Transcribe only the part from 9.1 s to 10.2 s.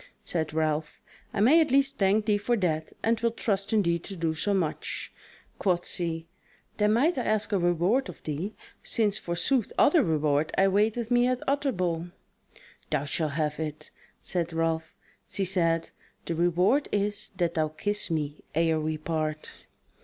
forsooth other